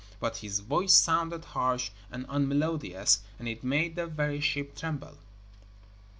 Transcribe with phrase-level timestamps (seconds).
[0.19, 5.19] But his voice sounded harsh and unmelodious, and it made the very ship tremble.